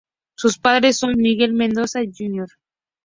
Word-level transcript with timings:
Sus 0.35 0.57
padres 0.57 0.97
son, 0.97 1.13
Miguel 1.15 1.53
Mendoza 1.53 1.99
Jr. 2.01 2.49